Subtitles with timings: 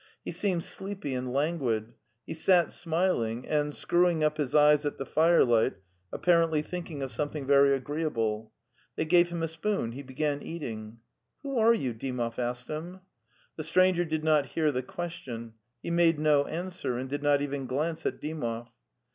[0.25, 1.93] He seemed sleepy and languid;
[2.25, 5.75] he sat smiling, and, screwing up his eyes at the firelight,
[6.11, 8.51] apparently thinking of something very agreeable.
[8.95, 10.97] 'They gave him a spoon; he began eating.
[11.43, 13.01] "Who are you?"' Dymoy asked him.
[13.57, 15.53] The stranger did not hear the question;
[15.83, 18.69] he made no answer, and did not even glance at Dymov.